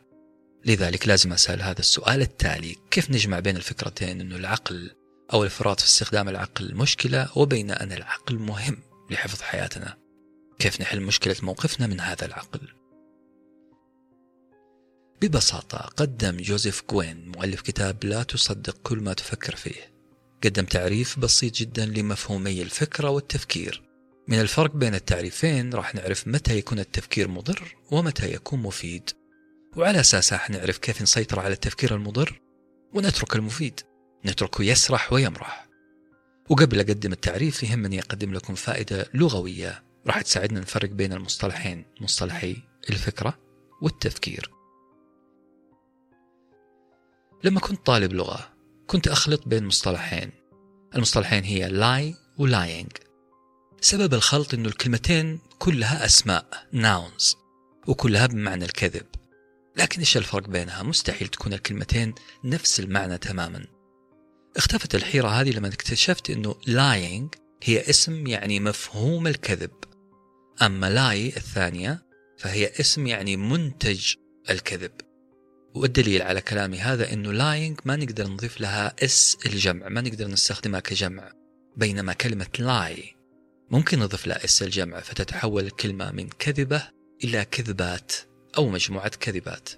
[0.65, 2.77] لذلك لازم أسأل هذا السؤال التالي.
[2.91, 4.91] كيف نجمع بين الفكرتين أنه العقل
[5.33, 8.77] أو الإفراط في استخدام العقل مشكلة وبين أن العقل مهم
[9.11, 9.97] لحفظ حياتنا.
[10.59, 12.61] كيف نحل مشكلة موقفنا من هذا العقل؟
[15.23, 19.93] ببساطة قدم جوزيف كوين مؤلف كتاب لا تصدق كل ما تفكر فيه.
[20.45, 23.83] قدم تعريف بسيط جدا لمفهومي الفكرة والتفكير.
[24.29, 29.11] من الفرق بين التعريفين راح نعرف متى يكون التفكير مضر ومتى يكون مفيد.
[29.77, 32.41] وعلى أساسها حنعرف كيف نسيطر على التفكير المضر
[32.95, 33.81] ونترك المفيد.
[34.27, 35.69] نتركه يسرح ويمرح.
[36.51, 39.83] وقبل أقدم التعريف يهمني أقدم لكم فائدة لغوية.
[40.07, 42.57] راح تساعدنا نفرق بين المصطلحين مصطلحي
[42.91, 43.39] الفكرة
[43.83, 44.51] والتفكير.
[47.45, 48.53] لما كنت طالب لغة
[48.87, 50.31] كنت أخلط بين مصطلحين.
[50.95, 52.93] المصطلحين هي lie و lying
[53.81, 57.37] سبب الخلط أنه الكلمتين كلها أسماء nouns
[57.87, 59.07] وكلها بمعنى الكذب.
[59.77, 63.80] لكن إيش الفرق بينها؟ مستحيل تكون الكلمتين نفس المعنى تماما.
[64.57, 69.71] اختفت الحيرة هذه لما اكتشفت أنه lying هي اسم يعني مفهوم الكذب.
[70.63, 72.03] أما lie الثانية
[72.39, 74.15] فهي اسم يعني منتج
[74.51, 74.93] الكذب.
[75.75, 80.81] والدليل على كلامي هذا أنه lying ما نقدر نضيف لها s الجمع ما نقدر نستخدمها
[80.81, 81.33] كجمع
[81.77, 83.17] بينما كلمة لاي
[83.71, 86.83] ممكن نضيف لها اس الجمع فتتحول الكلمة من كذبة
[87.25, 88.13] إلى كذبات
[88.59, 89.69] أو مجموعة كذبات.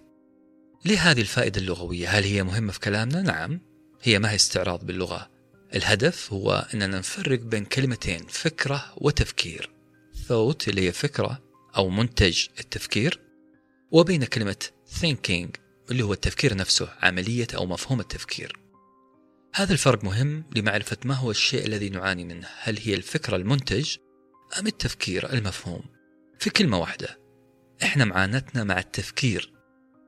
[0.84, 3.71] ليه هذه الفائدة اللغوية هل هي مهمة في كلامنا؟ نعم.
[4.02, 5.30] هي ما هي استعراض باللغة.
[5.74, 9.70] الهدف هو أننا نفرق بين كلمتين فكرة وتفكير.
[10.14, 11.42] thought اللي هي فكرة
[11.76, 13.20] أو منتج التفكير
[13.90, 14.64] وبين كلمة
[15.00, 15.48] thinking
[15.90, 18.56] اللي هو التفكير نفسه عملية أو مفهوم التفكير.
[19.54, 22.48] هذا الفرق مهم لمعرفة ما هو الشيء الذي نعاني منه.
[22.58, 23.96] هل هي الفكرة المنتج
[24.58, 25.82] أم التفكير المفهوم؟
[26.38, 27.18] في كلمة واحدة
[27.82, 29.52] إحنا معاناتنا مع التفكير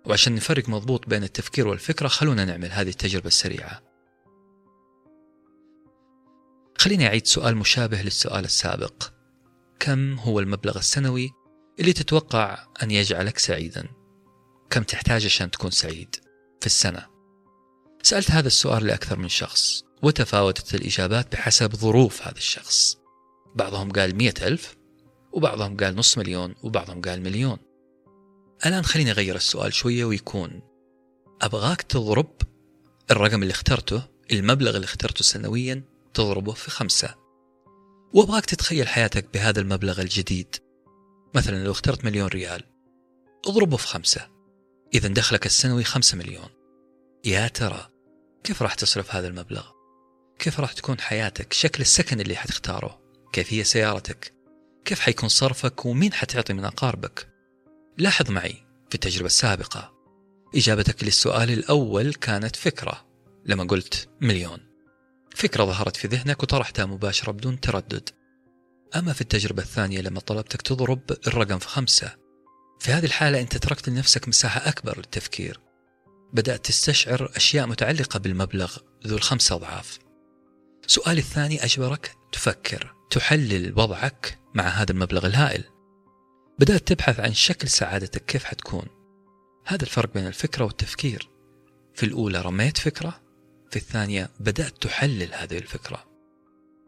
[0.06, 3.82] وعشان نفرق مضبوط بين التفكير والفكرة خلونا نعمل هذه التجربة السريعة.
[6.78, 9.10] خليني أعيد سؤال مشابه للسؤال السابق.
[9.80, 11.30] كم هو المبلغ السنوي
[11.80, 13.88] اللي تتوقع أن يجعلك سعيدا؟
[14.70, 16.16] كم تحتاج عشان تكون سعيد
[16.60, 17.06] في السنة؟
[18.02, 22.96] سألت هذا السؤال لأكثر من شخص وتفاوتت الإجابات بحسب ظروف هذا الشخص.
[23.54, 24.76] بعضهم قال مئة ألف
[25.32, 27.58] وبعضهم قال نص مليون وبعضهم قال مليون.
[28.66, 30.62] الآن خليني أغير السؤال شوية ويكون
[31.42, 32.30] أبغاك تضرب
[33.10, 35.82] الرقم اللي اخترته المبلغ اللي اخترته سنويا
[36.14, 37.14] تضربه في خمسة.
[38.14, 40.56] وأبغاك تتخيل حياتك بهذا المبلغ الجديد.
[41.34, 42.62] مثلا لو اخترت مليون ريال
[43.46, 44.28] اضربه في خمسة.
[44.94, 46.48] إذا دخلك السنوي خمسة مليون.
[47.24, 47.88] يا ترى
[48.44, 49.66] كيف راح تصرف هذا المبلغ؟
[50.38, 53.00] كيف راح تكون حياتك؟ شكل السكن اللي حتختاره.
[53.32, 54.34] كيف هي سيارتك؟
[54.84, 57.33] كيف حيكون صرفك؟ ومين حتعطي من أقاربك
[57.98, 59.94] لاحظ معي في التجربة السابقة.
[60.54, 63.06] إجابتك للسؤال الأول كانت فكرة
[63.46, 64.58] لما قلت مليون.
[65.34, 68.08] فكرة ظهرت في ذهنك وطرحتها مباشرة بدون تردد.
[68.96, 72.16] أما في التجربة الثانية لما طلبتك تضرب الرقم في خمسة
[72.80, 75.60] في هذه الحالة أنت تركت لنفسك مساحة أكبر للتفكير.
[76.32, 78.76] بدأت تستشعر أشياء متعلقة بالمبلغ
[79.06, 79.98] ذو الخمسة أضعاف.
[80.86, 85.64] سؤالي الثاني أجبرك تفكر تحلل وضعك مع هذا المبلغ الهائل.
[86.58, 88.86] بدأت تبحث عن شكل سعادتك كيف حتكون.
[89.66, 91.30] هذا الفرق بين الفكرة والتفكير.
[91.94, 93.20] في الأولى رميت فكرة
[93.70, 96.04] في الثانية بدأت تحلل هذه الفكرة.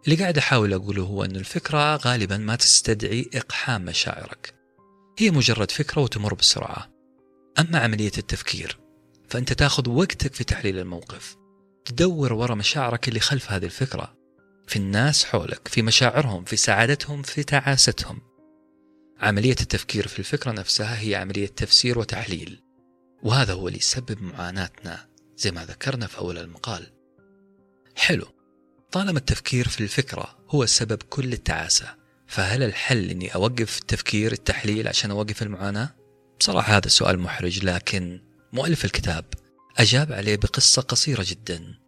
[0.04, 4.54] اللي قاعد أحاول أقوله هو أن الفكرة غالبا ما تستدعي إقحام مشاعرك.
[5.18, 6.90] هي مجرد فكرة وتمر بسرعة.
[7.58, 8.78] أما عملية التفكير
[9.28, 11.36] فأنت تأخذ وقتك في تحليل الموقف.
[11.84, 14.16] تدور ورا مشاعرك اللي خلف هذه الفكرة.
[14.66, 18.35] في الناس حولك في مشاعرهم في سعادتهم في تعاستهم.
[19.20, 22.62] عملية التفكير في الفكرة نفسها هي عملية تفسير وتحليل.
[23.22, 26.92] وهذا هو اللي يسبب معاناتنا زي ما ذكرنا في أول المقال.
[27.96, 28.26] حلو.
[28.92, 31.94] طالما التفكير في الفكرة هو سبب كل التعاسة
[32.26, 35.94] فهل الحل أني أوقف التفكير التحليل عشان أوقف المعاناة؟
[36.40, 38.20] بصراحة هذا السؤال محرج لكن
[38.52, 39.24] مؤلف الكتاب
[39.78, 41.78] أجاب عليه بقصة قصيرة جدا.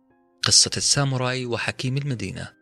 [0.43, 2.58] قصة الساموراي وحكيم المدينة.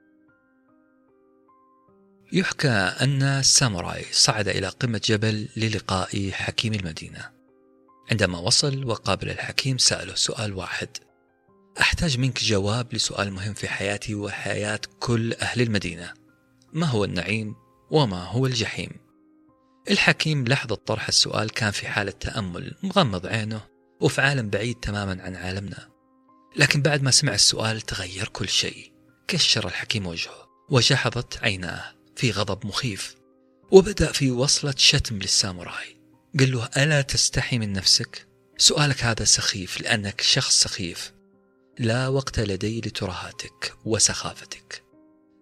[2.33, 7.31] يحكى أن الساموراي صعد إلى قمة جبل للقاء حكيم المدينة.
[8.11, 10.89] عندما وصل وقابل الحكيم سأله سؤال واحد.
[11.81, 16.13] أحتاج منك جواب لسؤال مهم في حياتي وحياة كل أهل المدينة.
[16.73, 17.55] ما هو النعيم
[17.91, 18.91] وما هو الجحيم؟
[19.91, 23.61] الحكيم لحظة طرح السؤال كان في حالة تأمل مغمض عينه
[24.01, 25.89] وفي عالم بعيد تماما عن عالمنا.
[26.57, 28.93] لكن بعد ما سمع السؤال تغير كل شيء
[29.29, 31.96] كشر الحكيم وجهه وجحظت عيناه.
[32.17, 33.17] في غضب مخيف.
[33.71, 35.97] وبدأ في وصلة شتم للساموراي.
[36.39, 38.27] قال له ألا تستحي من نفسك؟
[38.59, 41.13] سؤالك هذا سخيف لأنك شخص سخيف.
[41.79, 44.83] لا وقت لدي لترهاتك وسخافتك.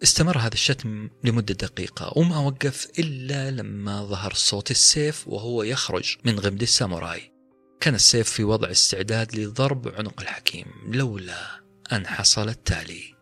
[0.02, 6.40] استمر هذا الشتم لمدة دقيقة وما وقف إلا لما ظهر صوت السيف وهو يخرج من
[6.40, 7.32] غمد الساموراي.
[7.80, 11.60] كان السيف في وضع استعداد لضرب عنق الحكيم لولا
[11.92, 13.14] أن حصل التالي.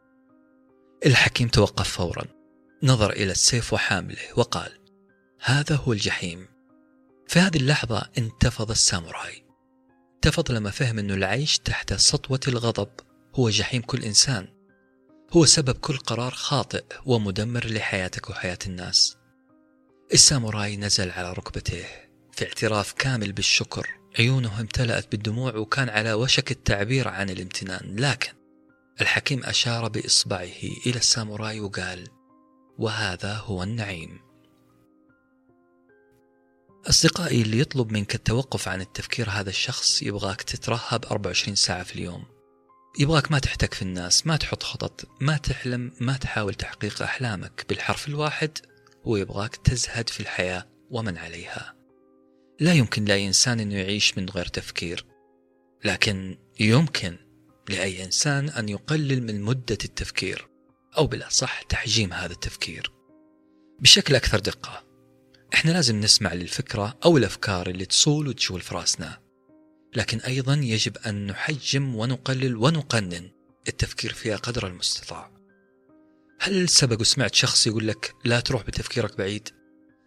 [1.07, 2.42] الحكيم توقف فورا.
[2.85, 4.79] نظر إلى السيف وحامله وقال
[5.41, 6.49] هذا هو الجحيم.
[7.29, 9.47] في هذه اللحظة انتفض الساموراي.
[10.15, 12.89] انتفض لما فهم أن العيش تحت سطوة الغضب.
[13.35, 14.49] هو جحيم كل إنسان.
[15.31, 19.17] هو سبب كل قرار خاطئ ومدمر لحياتك وحياة الناس.
[20.13, 21.85] الساموراي نزل على ركبتيه
[22.33, 23.89] في اعتراف كامل بالشكر.
[24.19, 27.97] عيونه امتلأت بالدموع وكان على وشك التعبير عن الامتنان.
[27.97, 28.33] لكن
[29.01, 32.22] الحكيم أشار بإصبعه إلى الساموراي وقال
[32.83, 34.21] وهذا هو النعيم.
[36.87, 42.25] أصدقائي اللي يطلب منك التوقف عن التفكير هذا الشخص يبغاك تترهب 24 ساعة في اليوم.
[42.99, 48.09] يبغاك ما تحتك في الناس ما تحط خطط ما تحلم ما تحاول تحقيق أحلامك بالحرف
[48.09, 48.59] الواحد
[49.07, 51.75] هو يبغاك تزهد في الحياة ومن عليها.
[52.61, 55.07] لا يمكن لأي إنسان أنه يعيش من غير تفكير
[55.85, 57.17] لكن يمكن
[57.69, 60.52] لأي إنسان أن يقلل من مدة التفكير.
[60.99, 62.93] أو بالأصح تحجيم هذا التفكير.
[63.81, 64.85] بشكل أكثر دقة
[65.55, 69.19] إحنا لازم نسمع للفكرة أو الأفكار اللي تصول وتجول في رأسنا.
[69.97, 73.31] لكن أيضا يجب أن نحجم ونقلل ونقنن
[73.69, 75.33] التفكير فيها قدر المستطاع.
[76.41, 79.49] هل سبق وسمعت شخص يقول لك لا تروح بتفكيرك بعيد؟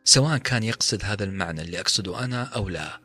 [0.03, 3.01] سواء كان يقصد هذا المعنى اللي أقصده أنا أو لا.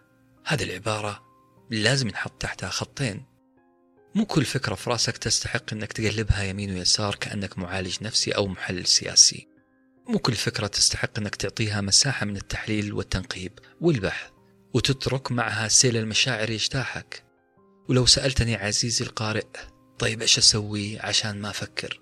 [0.47, 1.23] هذه العبارة
[1.71, 3.30] لازم ينحط تحتها خطين.
[4.14, 8.87] مو كل فكرة في راسك تستحق أنك تقلبها يمين ويسار كأنك معالج نفسي أو محلل
[8.87, 9.49] سياسي.
[10.09, 14.31] مو كل فكرة تستحق أنك تعطيها مساحة من التحليل والتنقيب والبحث
[14.75, 17.25] وتترك معها سيل المشاعر يجتاحك.
[17.88, 19.46] ولو سألتني عزيزي القارئ
[19.99, 22.01] طيب إيش أسوي عشان ما أفكر؟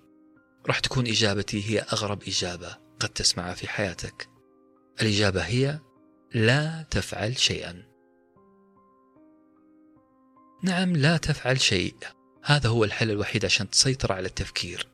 [0.67, 4.29] راح تكون إجابتي هي أغرب إجابة قد تسمعها في حياتك.
[5.01, 5.79] الإجابة هي
[6.33, 7.88] لا تفعل شيئا.
[10.63, 11.95] نعم لا تفعل شيء.
[12.43, 14.87] هذا هو الحل الوحيد عشان تسيطر على التفكير.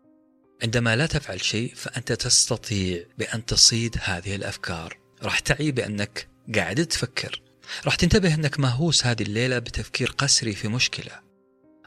[0.64, 4.98] عندما لا تفعل شيء فأنت تستطيع بأن تصيد هذه الأفكار.
[5.24, 7.42] راح تعي بأنك قاعد تفكر.
[7.86, 11.12] راح تنتبه أنك مهووس هذه الليلة بتفكير قسري في مشكلة.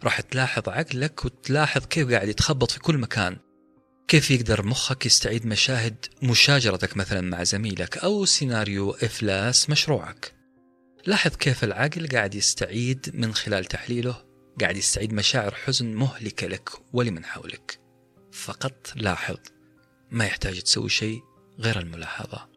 [0.04, 3.36] راح تلاحظ عقلك وتلاحظ كيف قاعد يتخبط في كل مكان.
[4.08, 10.37] كيف يقدر مخك يستعيد مشاهد مشاجرتك مثلا مع زميلك أو سيناريو إفلاس مشروعك.
[11.08, 14.24] لاحظ كيف العقل قاعد يستعيد من خلال تحليله؟
[14.60, 17.80] قاعد يستعيد مشاعر حزن مهلكة لك ولمن حولك.
[18.32, 19.36] فقط لاحظ
[20.10, 21.20] ما يحتاج تسوي شيء
[21.60, 22.48] غير الملاحظة.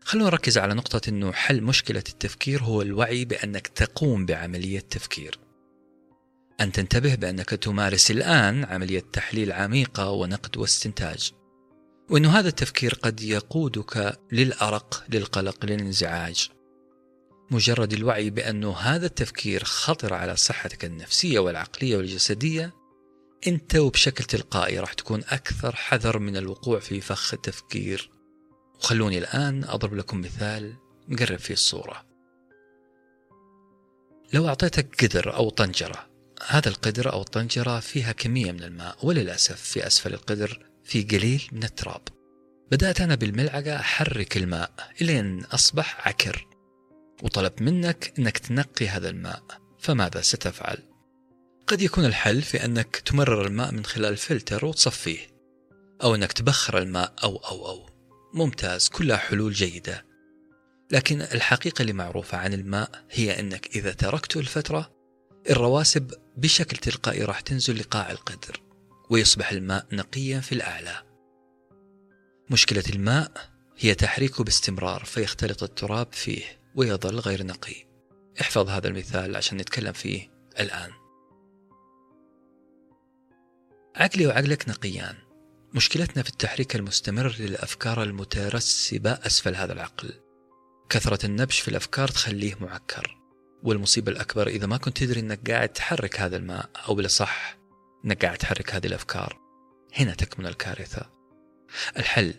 [0.00, 5.38] خلونا نركز على نقطة أنه حل مشكلة التفكير هو الوعي بأنك تقوم بعملية تفكير.
[6.60, 11.32] أن تنتبه بأنك تمارس الآن عملية تحليل عميقة ونقد واستنتاج.
[12.10, 16.50] وأن هذا التفكير قد يقودك للأرق للقلق للانزعاج.
[17.52, 22.74] مجرد الوعي بأن هذا التفكير خطر على صحتك النفسية والعقلية والجسدية
[23.46, 28.10] أنت وبشكل تلقائي راح تكون أكثر حذر من الوقوع في فخ التفكير.
[28.78, 30.74] وخلوني الآن أضرب لكم مثال
[31.08, 32.06] نقرب فيه الصورة.
[34.32, 36.06] لو أعطيتك قدر أو طنجرة
[36.46, 41.64] هذا القدر أو الطنجرة فيها كمية من الماء وللأسف في أسفل القدر في قليل من
[41.64, 42.02] التراب.
[42.70, 46.51] بدأت أنا بالملعقة أحرك الماء إلين أصبح عكر.
[47.22, 49.42] وطلب منك أنك تنقي هذا الماء
[49.78, 50.78] فماذا ستفعل؟
[51.66, 55.18] قد يكون الحل في أنك تمرر الماء من خلال فلتر وتصفيه
[56.02, 57.86] أو أنك تبخر الماء أو أو أو.
[58.34, 60.06] ممتاز كلها حلول جيدة.
[60.90, 64.92] لكن الحقيقة اللي معروفة عن الماء هي أنك إذا تركته لفترة
[65.50, 68.62] الرواسب بشكل تلقائي راح تنزل لقاع القدر
[69.10, 71.02] ويصبح الماء نقيا في الأعلى.
[72.50, 73.32] مشكلة الماء
[73.78, 76.61] هي تحريكه باستمرار فيختلط التراب فيه.
[76.74, 77.74] ويظل غير نقي.
[78.40, 80.30] احفظ هذا المثال عشان نتكلم فيه
[80.60, 80.90] الآن.
[83.96, 85.14] عقلي وعقلك نقيان.
[85.74, 90.12] مشكلتنا في التحريك المستمر للأفكار المترسبة أسفل هذا العقل.
[90.88, 93.18] كثرة النبش في الأفكار تخليه معكر.
[93.62, 97.58] والمصيبة الأكبر إذا ما كنت تدري أنك قاعد تحرك هذا الماء أو بالأصح
[98.04, 99.38] أنك قاعد تحرك هذه الأفكار.
[99.94, 101.10] هنا تكمن الكارثة.
[101.96, 102.34] الحل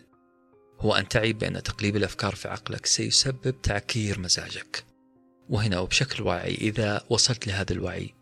[0.84, 4.84] هو أن تعي بأن تقليب الأفكار في عقلك سيسبب تعكير مزاجك.
[5.48, 8.14] وهنا وبشكل واعي إذا وصلت لهذا الوعي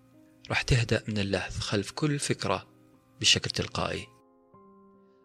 [0.51, 2.67] راح تهدأ من اللهث خلف كل فكرة
[3.21, 4.07] بشكل تلقائي.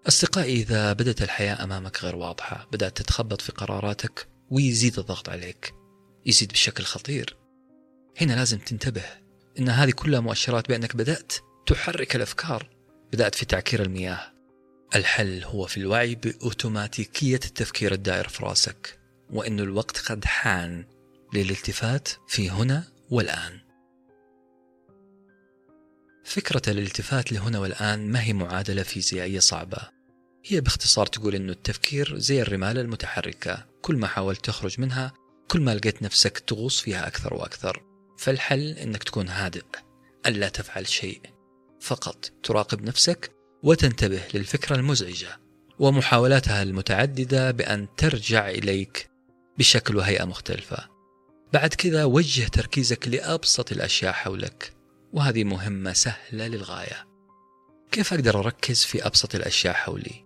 [0.08, 5.74] أصدقائي إذا بدأت الحياة أمامك غير واضحة بدأت تتخبط في قراراتك ويزيد الضغط عليك
[6.26, 7.38] يزيد بشكل خطير.
[8.22, 9.06] هنا لازم تنتبه
[9.60, 11.34] إن هذه كلها مؤشرات بأنك بدأت
[11.68, 12.70] تحرك الأفكار
[13.14, 14.37] بدأت في تعكير المياه.
[14.96, 20.86] الحل هو في الوعي بأوتوماتيكية التفكير الدائر في راسك وأن الوقت قد حان
[21.34, 23.60] للالتفات في هنا والآن.
[26.24, 29.78] فكرة الالتفات لهنا والآن ما هي معادلة فيزيائية صعبة؟
[30.46, 35.14] هي باختصار تقول أنه التفكير زي الرمال المتحركة كل ما حاولت تخرج منها
[35.48, 37.84] كل ما لقيت نفسك تغوص فيها أكثر وأكثر.
[38.18, 39.64] فالحل أنك تكون هادئ
[40.26, 41.22] ألا تفعل شيء.
[41.82, 45.40] فقط تراقب نفسك وتنتبه للفكرة المزعجة
[45.80, 49.10] ومحاولاتها المتعددة بأن ترجع إليك
[49.58, 50.90] بشكل وهيئة مختلفة
[51.54, 54.74] بعد كذا وجه تركيزك لأبسط الأشياء حولك
[55.14, 57.08] وهذه مهمة سهلة للغاية
[57.92, 60.26] كيف أقدر أركز في أبسط الأشياء حولي؟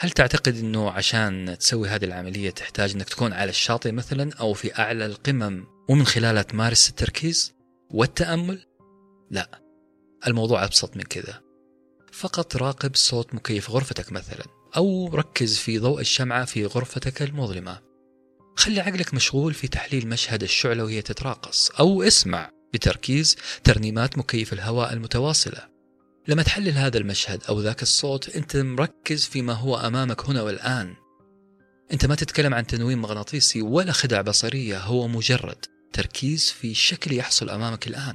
[0.00, 4.78] هل تعتقد أنه عشان تسوي هذه العملية تحتاج أنك تكون على الشاطئ مثلا أو في
[4.78, 7.54] أعلى القمم ومن خلالها تمارس التركيز
[7.90, 8.66] والتأمل؟
[9.30, 9.60] لا
[10.26, 11.47] الموضوع أبسط من كذا
[12.12, 14.44] فقط راقب صوت مكيف غرفتك مثلا
[14.76, 17.80] أو ركز في ضوء الشمعة في غرفتك المظلمة.
[18.56, 24.92] خلي عقلك مشغول في تحليل مشهد الشعلة وهي تتراقص أو اسمع بتركيز ترنيمات مكيف الهواء
[24.92, 25.68] المتواصلة.
[26.28, 30.94] لما تحلل هذا المشهد أو ذاك الصوت أنت مركز فيما هو أمامك هنا والآن.
[31.92, 37.50] أنت ما تتكلم عن تنويم مغناطيسي ولا خدع بصرية هو مجرد تركيز في شكل يحصل
[37.50, 38.14] أمامك الآن.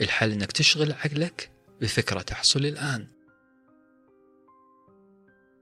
[0.00, 3.06] الحل أنك تشغل عقلك بفكرة تحصل الآن.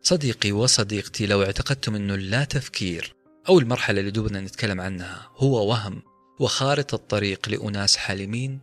[0.03, 3.14] صديقي وصديقتي لو اعتقدتم أنه لا تفكير
[3.48, 6.03] أو المرحلة اللي دوبنا نتكلم عنها هو وهم
[6.40, 8.61] وخارطة الطريق لأناس حالمين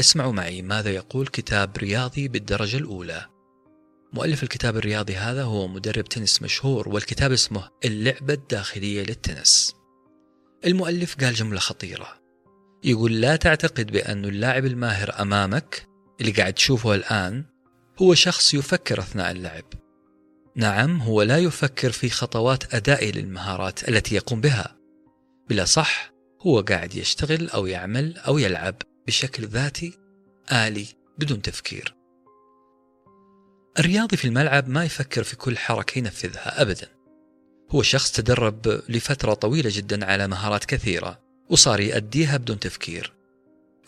[0.00, 3.26] اسمعوا معي ماذا يقول كتاب رياضي بالدرجة الأولى.
[4.12, 9.74] مؤلف الكتاب الرياضي هذا هو مدرب تنس مشهور والكتاب اسمه اللعبة الداخلية للتنس.
[10.66, 12.08] المؤلف قال جملة خطيرة.
[12.84, 17.44] يقول لا تعتقد بأن اللاعب الماهر أمامك اللي قاعد تشوفه الآن
[18.02, 19.64] هو شخص يفكر أثناء اللعب.
[20.56, 24.76] نعم هو لا يفكر في خطوات أدائه للمهارات التي يقوم بها.
[25.48, 26.12] بلا صح
[26.46, 28.74] هو قاعد يشتغل أو يعمل أو يلعب
[29.06, 29.98] بشكل ذاتي
[30.52, 30.86] آلي
[31.18, 31.94] بدون تفكير.
[33.78, 36.88] الرياضي في الملعب ما يفكر في كل حركة ينفذها أبدا.
[37.70, 41.20] هو شخص تدرب لفترة طويلة جدا على مهارات كثيرة
[41.50, 43.14] وصار يأديها بدون تفكير.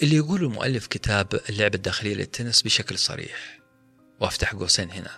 [0.03, 3.61] اللي يقول المؤلف كتاب اللعبة الداخلية للتنس بشكل صريح.
[4.20, 5.11] وأفتح قوسين هنا.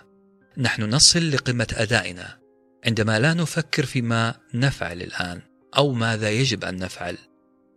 [0.57, 2.39] نحن نصل لقمة أدائنا.
[2.85, 5.41] عندما لا نفكر فيما نفعل الآن
[5.77, 7.17] أو ماذا يجب أن نفعل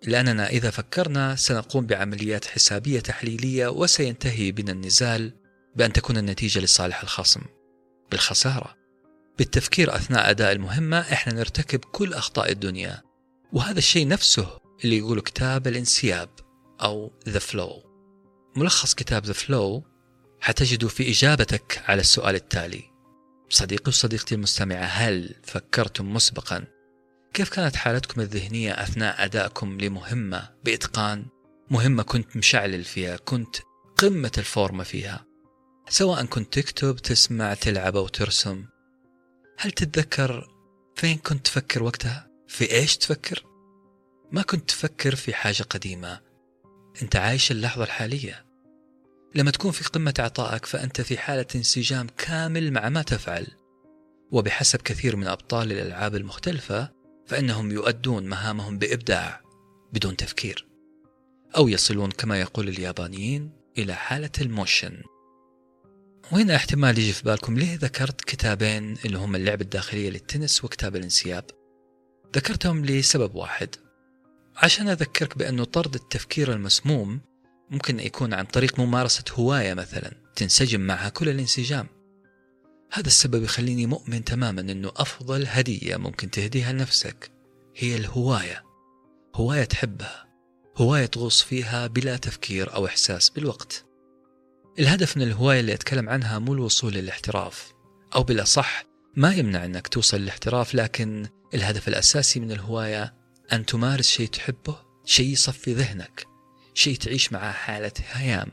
[0.07, 5.32] لأننا إذا فكرنا سنقوم بعمليات حسابية تحليلية وسينتهي بنا النزال
[5.76, 7.40] بأن تكون النتيجة لصالح الخصم.
[8.11, 8.76] بالخسارة.
[9.38, 13.03] بالتفكير أثناء أداء المهمة إحنا نرتكب كل أخطاء الدنيا.
[13.53, 16.28] وهذا الشيء نفسه اللي يقول كتاب الانسياب.
[16.83, 17.87] أو The Flow.
[18.57, 19.83] ملخص كتاب The Flow
[20.41, 22.83] حتجده في إجابتك على السؤال التالي.
[23.49, 26.64] صديقي وصديقتي المستمعة هل فكرتم مسبقا؟
[27.35, 31.26] كيف كانت حالتكم الذهنية أثناء أدائكم لمهمة بإتقان؟
[31.70, 33.57] مهمة كنت مشعلل فيها كنت
[33.97, 35.26] قمة الفورمة فيها.
[35.89, 38.64] سواء كنت تكتب تسمع تلعب أو ترسم.
[39.59, 40.49] هل تتذكر
[40.97, 43.45] فين كنت تفكر وقتها؟ في إيش تفكر؟
[44.33, 46.32] ما كنت تفكر في حاجة قديمة.
[47.03, 48.45] أنت عايش اللحظة الحالية.
[49.34, 53.47] لما تكون في قمة عطائك فأنت في حالة انسجام كامل مع ما تفعل.
[54.30, 56.93] وبحسب كثير من أبطال الألعاب المختلفة
[57.26, 59.40] فإنهم يؤدون مهامهم بإبداع
[59.93, 60.66] بدون تفكير.
[61.57, 65.03] أو يصلون كما يقول اليابانيين إلى حالة الموشن.
[66.32, 71.45] وهنا احتمال يجي في بالكم ليه ذكرت كتابين اللي هم اللعبة الداخلية للتنس وكتاب الانسياب؟
[72.36, 73.76] ذكرتهم لسبب واحد.
[74.57, 77.20] عشان أذكرك بأنه طرد التفكير المسموم
[77.70, 81.86] ممكن يكون عن طريق ممارسة هواية مثلا تنسجم معها كل الانسجام.
[82.92, 87.30] هذا السبب يخليني مؤمن تماما أنه أفضل هدية ممكن تهديها لنفسك
[87.76, 88.62] هي الهواية.
[89.34, 90.26] هواية تحبها
[90.76, 93.84] هواية تغوص فيها بلا تفكير أو إحساس بالوقت.
[94.78, 97.72] الهدف من الهواية اللي أتكلم عنها مو الوصول للاحتراف
[98.14, 98.84] أو بالأصح
[99.16, 103.21] ما يمنع أنك توصل للاحتراف لكن الهدف الأساسي من الهواية
[103.53, 106.26] أن تمارس شيء تحبه شيء يصفي ذهنك
[106.74, 108.48] شيء تعيش معاه حالة هيام.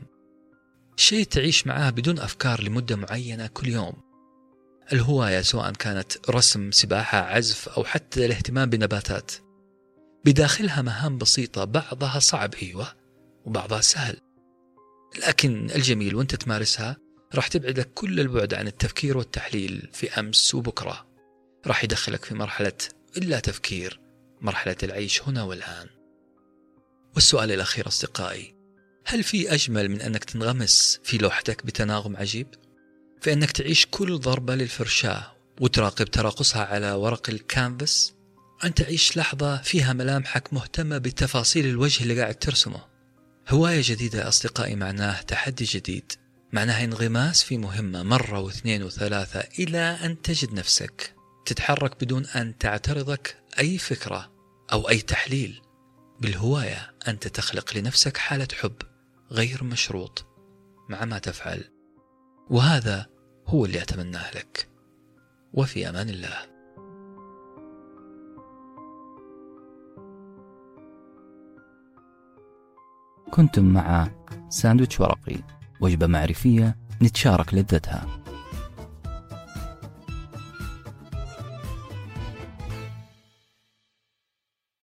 [0.96, 3.92] شيء تعيش معاه بدون أفكار لمدة معينة كل يوم.
[4.92, 9.32] الهواية سواء كانت رسم سباحة عزف أو حتى الاهتمام بنباتات.
[10.24, 12.88] بداخلها مهام بسيطة بعضها صعب أيوة
[13.44, 14.16] وبعضها سهل.
[15.28, 16.96] لكن الجميل وأنت تمارسها
[17.34, 21.06] راح تبعدك كل البعد عن التفكير والتحليل في أمس وبكرة.
[21.66, 22.78] راح يدخلك في مرحلة
[23.16, 23.99] إلا تفكير.
[24.40, 25.86] مرحلة العيش هنا والآن.
[27.14, 28.54] والسؤال الأخير أصدقائي
[29.04, 32.46] هل في أجمل من أنك تنغمس في لوحتك بتناغم عجيب؟
[33.20, 38.14] في أنك تعيش كل ضربة للفرشاة وتراقب تراقصها على ورق الكانفاس؟
[38.64, 42.80] أن تعيش لحظة فيها ملامحك مهتمة بتفاصيل الوجه اللي قاعد ترسمه؟
[43.48, 46.12] هواية جديدة أصدقائي معناه تحدي جديد.
[46.52, 51.14] معناها انغماس في مهمة مرة واثنين وثلاثة إلى أن تجد نفسك
[51.46, 54.29] تتحرك بدون أن تعترضك أي فكرة.
[54.72, 55.62] أو أي تحليل
[56.20, 58.76] بالهواية أنت تخلق لنفسك حالة حب
[59.30, 60.26] غير مشروط
[60.88, 61.64] مع ما تفعل.
[62.50, 63.06] وهذا
[63.46, 64.68] هو اللي أتمناه لك.
[65.52, 66.50] وفي أمان الله.
[73.30, 74.10] كنتم مع
[74.48, 75.36] ساندويتش ورقي
[75.80, 78.19] وجبة معرفية نتشارك لذتها.